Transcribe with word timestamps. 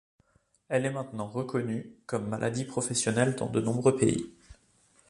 Elle 0.67 0.87
est 0.87 0.91
maintenant 0.91 1.27
reconnue 1.27 1.93
comme 2.07 2.27
maladie 2.27 2.65
professionnelle 2.65 3.35
dans 3.35 3.45
de 3.51 3.61
nombreux 3.61 3.95
pays. 3.97 4.33